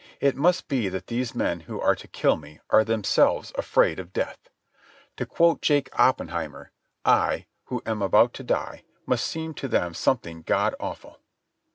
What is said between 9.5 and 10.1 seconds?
to them